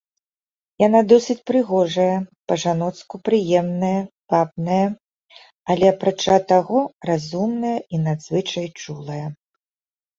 [0.83, 2.15] Яна досыць прыгожая,
[2.53, 3.93] па-жаноцку прыемная,
[4.37, 4.81] вабная,
[5.69, 6.79] але, апрача таго,
[7.15, 9.25] разумная і надзвычай чулая.